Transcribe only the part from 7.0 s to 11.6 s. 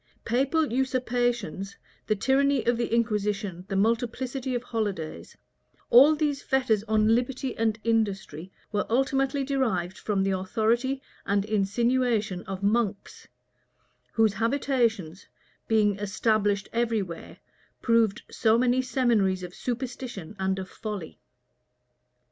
liberty and industry were ultimately derived from the authority and